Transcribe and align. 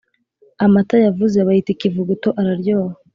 Amata 0.65 0.95
yavuze 1.05 1.37
bayita 1.47 1.69
ikivuguto 1.73 2.29
araryoha 2.41 2.95